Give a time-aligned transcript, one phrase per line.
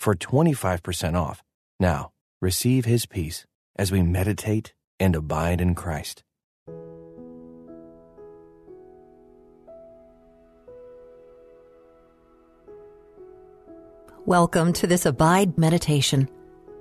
[0.00, 1.42] for 25% off.
[1.78, 2.10] Now,
[2.40, 3.46] receive his peace
[3.76, 6.24] as we meditate and abide in Christ.
[14.26, 16.28] Welcome to this Abide meditation.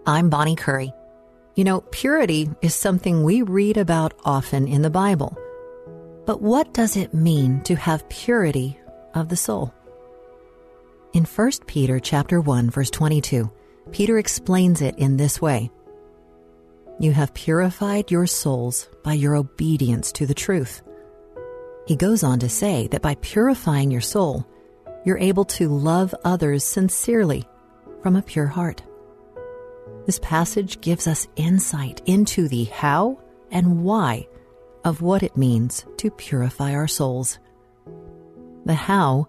[0.05, 0.93] I'm Bonnie Curry.
[1.55, 5.37] You know, purity is something we read about often in the Bible.
[6.25, 8.79] But what does it mean to have purity
[9.15, 9.73] of the soul?
[11.11, 13.49] In 1 Peter chapter 1 verse 22,
[13.91, 15.71] Peter explains it in this way.
[16.99, 20.83] You have purified your souls by your obedience to the truth.
[21.87, 24.45] He goes on to say that by purifying your soul,
[25.03, 27.43] you're able to love others sincerely
[28.03, 28.83] from a pure heart.
[30.05, 34.27] This passage gives us insight into the how and why
[34.85, 37.39] of what it means to purify our souls.
[38.65, 39.27] The how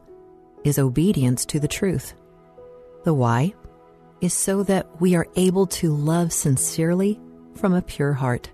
[0.65, 2.15] is obedience to the truth.
[3.05, 3.55] The why
[4.21, 7.19] is so that we are able to love sincerely
[7.55, 8.51] from a pure heart.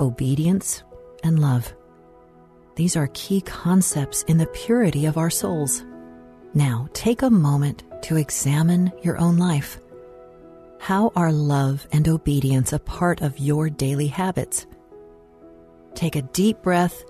[0.00, 0.82] Obedience
[1.22, 1.74] and love.
[2.76, 5.84] These are key concepts in the purity of our souls.
[6.54, 9.78] Now, take a moment to examine your own life.
[10.78, 14.66] How are love and obedience a part of your daily habits?
[15.94, 17.04] Take a deep breath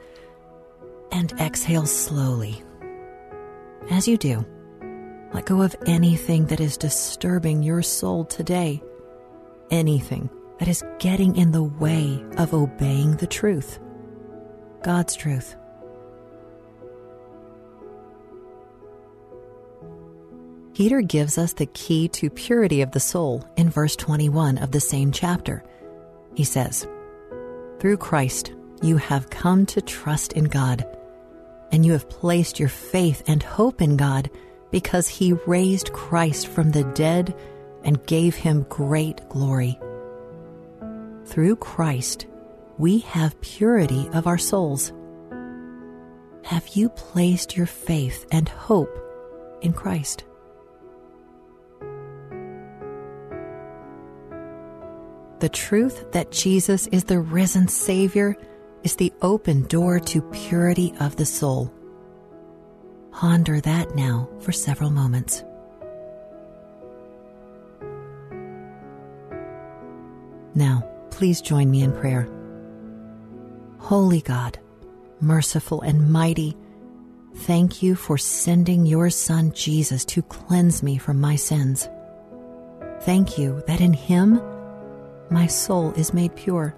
[1.10, 2.62] and exhale slowly.
[3.90, 4.44] As you do,
[5.34, 8.82] let go of anything that is disturbing your soul today,
[9.70, 13.78] anything that is getting in the way of obeying the truth,
[14.82, 15.56] God's truth.
[20.72, 24.80] Peter gives us the key to purity of the soul in verse 21 of the
[24.80, 25.62] same chapter.
[26.34, 26.88] He says,
[27.78, 28.52] Through Christ,
[28.82, 30.84] you have come to trust in God
[31.74, 34.30] and you have placed your faith and hope in God
[34.70, 37.34] because He raised Christ from the dead
[37.82, 39.76] and gave Him great glory.
[41.24, 42.28] Through Christ,
[42.78, 44.92] we have purity of our souls.
[46.44, 48.96] Have you placed your faith and hope
[49.60, 50.22] in Christ?
[55.40, 58.36] The truth that Jesus is the risen Savior
[58.84, 61.72] is the open door to purity of the soul.
[63.12, 65.42] Ponder that now for several moments.
[70.54, 72.28] Now, please join me in prayer.
[73.78, 74.58] Holy God,
[75.20, 76.56] merciful and mighty,
[77.38, 81.88] thank you for sending your Son Jesus to cleanse me from my sins.
[83.00, 84.40] Thank you that in him
[85.30, 86.76] my soul is made pure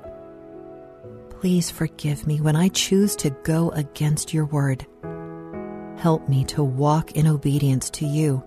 [1.41, 4.87] please forgive me when I choose to go against your word.
[5.99, 8.43] Help me to walk in obedience to you.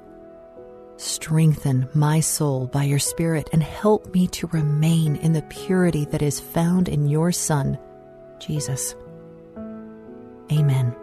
[0.98, 6.22] Strengthen my soul by your Spirit and help me to remain in the purity that
[6.22, 7.78] is found in your Son,
[8.40, 8.96] Jesus.
[10.52, 10.96] Amen.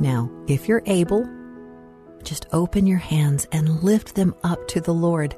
[0.00, 1.26] Now, if you're able,
[2.22, 5.34] just open your hands and lift them up to the Lord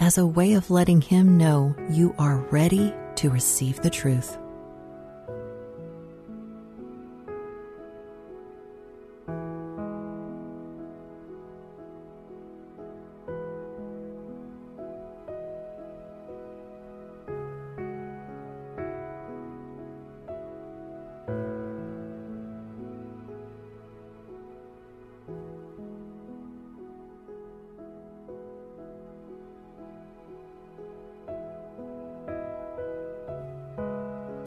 [0.00, 4.38] as a way of letting Him know you are ready to receive the truth.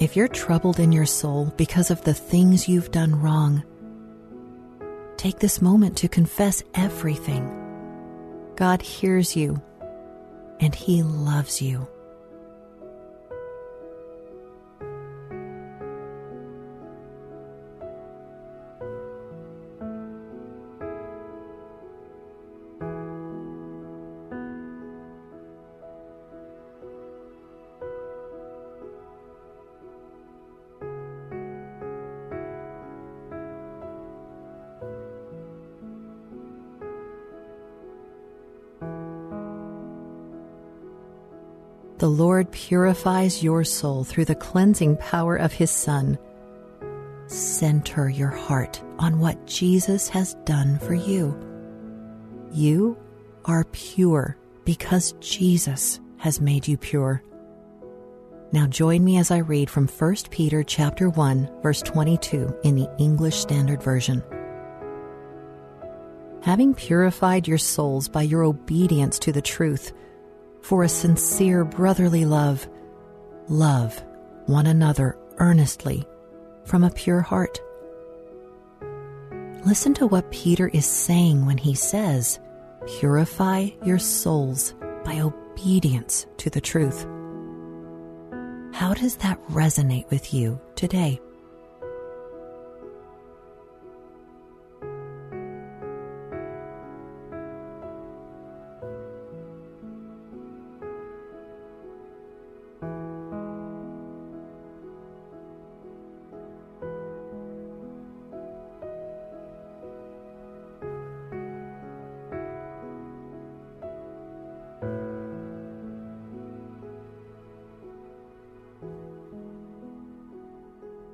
[0.03, 3.63] If you're troubled in your soul because of the things you've done wrong,
[5.15, 7.49] take this moment to confess everything.
[8.57, 9.61] God hears you
[10.59, 11.87] and He loves you.
[42.03, 46.19] The Lord purifies your soul through the cleansing power of His Son.
[47.27, 51.33] Center your heart on what Jesus has done for you.
[52.51, 52.97] You
[53.45, 54.35] are pure
[54.65, 57.23] because Jesus has made you pure.
[58.51, 62.89] Now join me as I read from 1 Peter chapter 1 verse 22 in the
[62.99, 64.21] English Standard Version.
[66.41, 69.93] Having purified your souls by your obedience to the truth,
[70.63, 72.67] for a sincere brotherly love,
[73.49, 74.01] love
[74.45, 76.05] one another earnestly
[76.65, 77.61] from a pure heart.
[79.65, 82.39] Listen to what Peter is saying when he says,
[82.99, 84.73] Purify your souls
[85.05, 87.05] by obedience to the truth.
[88.73, 91.21] How does that resonate with you today?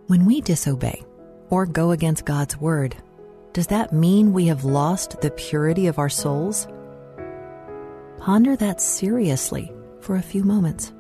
[0.09, 1.03] When we disobey
[1.51, 2.95] or go against God's word,
[3.53, 6.67] does that mean we have lost the purity of our souls?
[8.17, 10.93] Ponder that seriously for a few moments.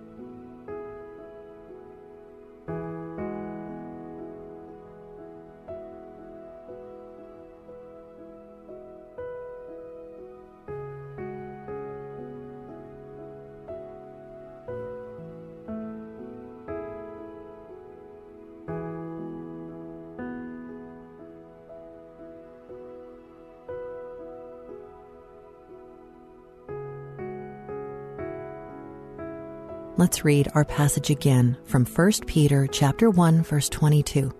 [29.99, 34.33] Let's read our passage again from 1 Peter chapter 1 verse 22.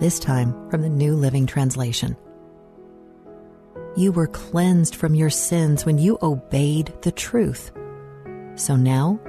[0.00, 2.16] This time from the New Living Translation.
[3.96, 7.70] You were cleansed from your sins when you obeyed the truth.
[8.56, 9.20] So now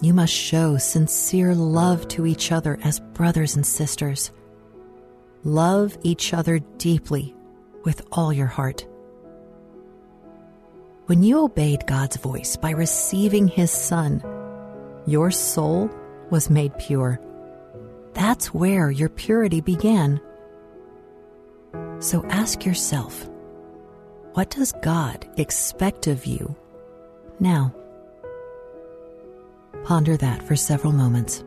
[0.00, 4.32] you must show sincere love to each other as brothers and sisters.
[5.42, 7.36] Love each other deeply
[7.84, 8.86] with all your heart.
[11.08, 14.22] When you obeyed God's voice by receiving His Son,
[15.06, 15.90] your soul
[16.30, 17.20] was made pure.
[18.14, 20.20] That's where your purity began.
[21.98, 23.28] So ask yourself,
[24.32, 26.56] what does God expect of you
[27.40, 27.74] now?
[29.84, 31.44] Ponder that for several moments.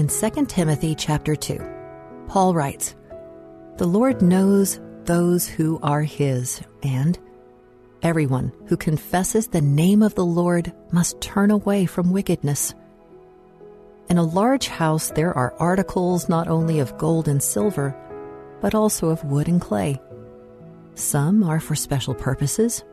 [0.00, 1.62] In 2 Timothy chapter 2,
[2.26, 2.96] Paul writes,
[3.76, 7.18] The Lord knows those who are his, and
[8.00, 12.72] everyone who confesses the name of the Lord must turn away from wickedness.
[14.08, 17.94] In a large house there are articles not only of gold and silver,
[18.62, 20.00] but also of wood and clay.
[20.94, 22.84] Some are for special purposes,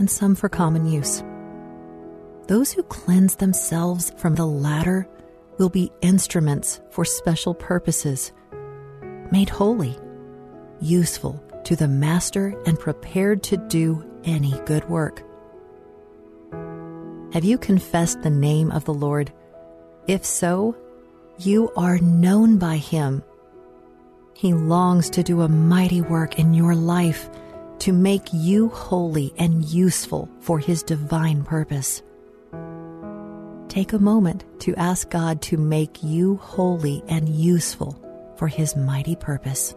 [0.00, 1.22] and some for common use.
[2.48, 5.06] Those who cleanse themselves from the latter
[5.58, 8.32] will be instruments for special purposes,
[9.30, 9.96] made holy,
[10.80, 15.22] useful to the Master, and prepared to do any good work.
[17.32, 19.32] Have you confessed the name of the Lord?
[20.06, 20.76] If so,
[21.38, 23.22] you are known by Him.
[24.34, 27.30] He longs to do a mighty work in your life
[27.80, 32.02] to make you holy and useful for His divine purpose
[33.72, 37.98] take a moment to ask God to make you holy and useful
[38.36, 39.74] for His mighty purpose.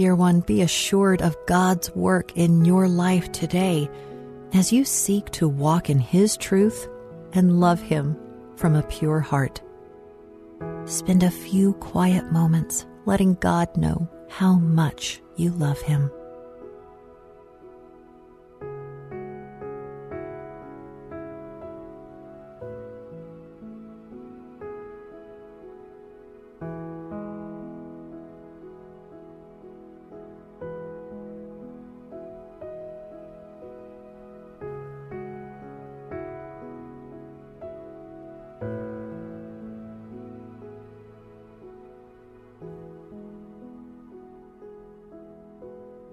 [0.00, 3.86] Dear one, be assured of God's work in your life today
[4.54, 6.88] as you seek to walk in His truth
[7.34, 8.16] and love Him
[8.56, 9.60] from a pure heart.
[10.86, 16.10] spend a few quiet moments letting God know how much you love Him.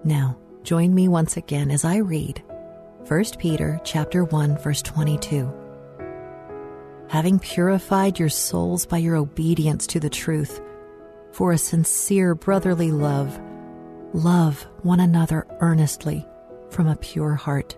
[0.04, 2.42] Now, join me once again as I read
[3.08, 5.52] 1 Peter chapter 1 verse 22.
[7.08, 10.60] Having purified your souls by your obedience to the truth,
[11.32, 13.40] for a sincere brotherly love,
[14.12, 16.26] love one another earnestly
[16.70, 17.76] from a pure heart.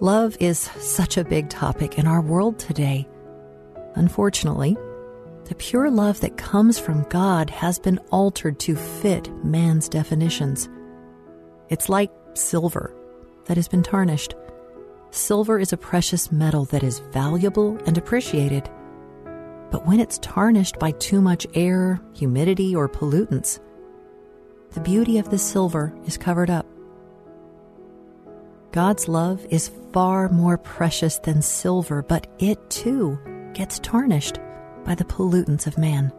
[0.00, 3.06] Love is such a big topic in our world today.
[3.94, 4.76] Unfortunately,
[5.46, 10.68] the pure love that comes from God has been altered to fit man's definitions.
[11.68, 12.94] It's like silver
[13.46, 14.34] that has been tarnished.
[15.10, 18.68] Silver is a precious metal that is valuable and appreciated.
[19.70, 23.60] But when it's tarnished by too much air, humidity, or pollutants,
[24.70, 26.66] the beauty of the silver is covered up.
[28.72, 33.18] God's love is far more precious than silver, but it too
[33.52, 34.38] gets tarnished
[34.84, 36.12] by the pollutants of man.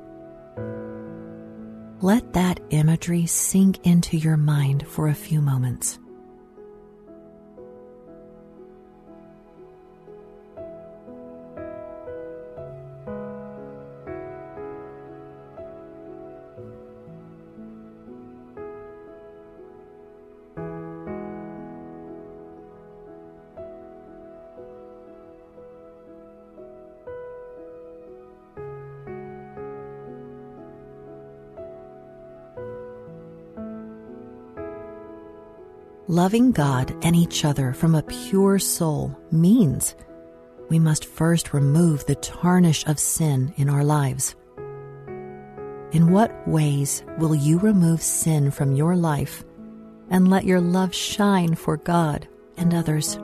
[2.02, 6.00] Let that imagery sink into your mind for a few moments.
[36.08, 39.96] Loving God and each other from a pure soul means
[40.70, 44.36] we must first remove the tarnish of sin in our lives.
[45.94, 49.44] In what ways will you remove sin from your life
[50.12, 53.18] and let your love shine for God and others?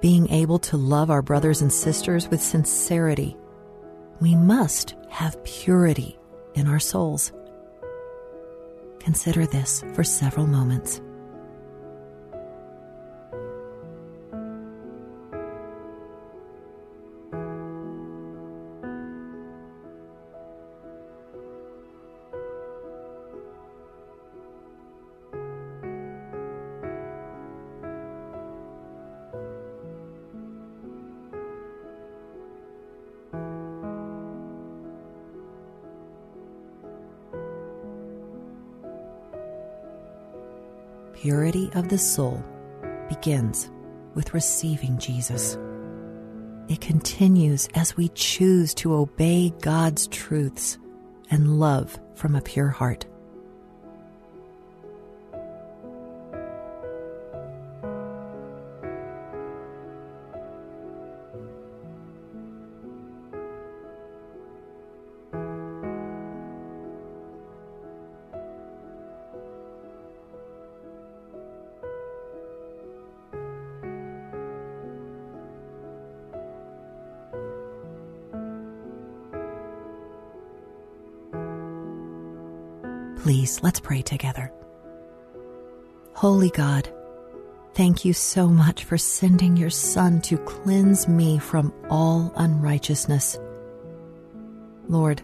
[0.00, 3.36] Being able to love our brothers and sisters with sincerity,
[4.20, 6.18] we must have purity
[6.54, 7.32] in our souls.
[8.98, 11.00] Consider this for several moments.
[41.20, 42.42] Purity of the soul
[43.08, 43.70] begins
[44.14, 45.58] with receiving Jesus.
[46.68, 50.78] It continues as we choose to obey God's truths
[51.30, 53.04] and love from a pure heart.
[83.22, 84.50] Please, let's pray together.
[86.14, 86.88] Holy God,
[87.74, 93.38] thank you so much for sending your Son to cleanse me from all unrighteousness.
[94.88, 95.22] Lord,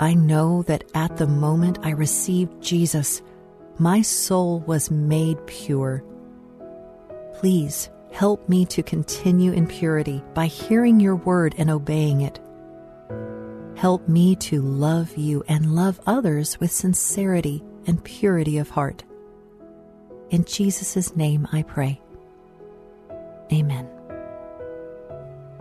[0.00, 3.22] I know that at the moment I received Jesus,
[3.78, 6.02] my soul was made pure.
[7.34, 12.40] Please help me to continue in purity by hearing your word and obeying it.
[13.76, 19.04] Help me to love you and love others with sincerity and purity of heart.
[20.30, 22.00] In Jesus' name I pray.
[23.52, 23.86] Amen.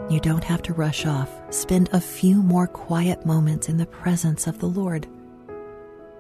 [0.10, 1.30] You don't have to rush off.
[1.50, 5.08] Spend a few more quiet moments in the presence of the Lord.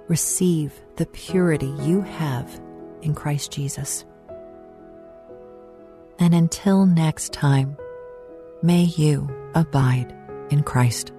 [0.09, 2.59] Receive the purity you have
[3.03, 4.03] in Christ Jesus.
[6.19, 7.77] And until next time,
[8.61, 10.13] may you abide
[10.49, 11.11] in Christ.